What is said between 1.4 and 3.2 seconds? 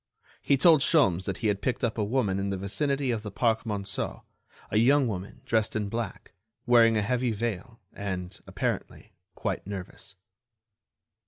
he had picked up a woman in the vicinity